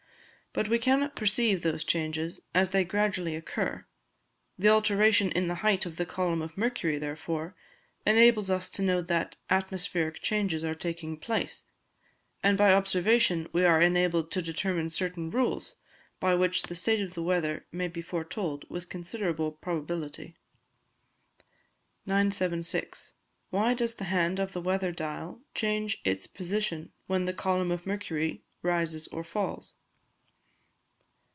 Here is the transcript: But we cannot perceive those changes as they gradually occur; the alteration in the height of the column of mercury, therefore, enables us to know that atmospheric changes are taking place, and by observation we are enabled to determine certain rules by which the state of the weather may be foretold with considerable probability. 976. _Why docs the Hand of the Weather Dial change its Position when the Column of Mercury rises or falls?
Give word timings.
But 0.53 0.67
we 0.67 0.79
cannot 0.79 1.15
perceive 1.15 1.61
those 1.61 1.85
changes 1.85 2.41
as 2.53 2.71
they 2.71 2.83
gradually 2.83 3.37
occur; 3.37 3.85
the 4.59 4.67
alteration 4.67 5.31
in 5.31 5.47
the 5.47 5.55
height 5.63 5.85
of 5.85 5.95
the 5.95 6.05
column 6.05 6.41
of 6.41 6.57
mercury, 6.57 6.97
therefore, 6.97 7.55
enables 8.05 8.49
us 8.49 8.69
to 8.71 8.81
know 8.81 9.01
that 9.01 9.37
atmospheric 9.49 10.21
changes 10.21 10.61
are 10.65 10.75
taking 10.75 11.15
place, 11.15 11.63
and 12.43 12.57
by 12.57 12.73
observation 12.73 13.47
we 13.53 13.63
are 13.63 13.79
enabled 13.81 14.29
to 14.31 14.41
determine 14.41 14.89
certain 14.89 15.29
rules 15.29 15.77
by 16.19 16.35
which 16.35 16.63
the 16.63 16.75
state 16.75 16.99
of 16.99 17.13
the 17.13 17.23
weather 17.23 17.65
may 17.71 17.87
be 17.87 18.01
foretold 18.01 18.65
with 18.69 18.89
considerable 18.89 19.53
probability. 19.53 20.35
976. 22.05 23.13
_Why 23.53 23.73
docs 23.73 23.93
the 23.93 24.03
Hand 24.03 24.37
of 24.37 24.51
the 24.51 24.59
Weather 24.59 24.91
Dial 24.91 25.39
change 25.55 26.01
its 26.03 26.27
Position 26.27 26.91
when 27.07 27.23
the 27.23 27.31
Column 27.33 27.71
of 27.71 27.87
Mercury 27.87 28.43
rises 28.61 29.07
or 29.13 29.23
falls? 29.23 29.75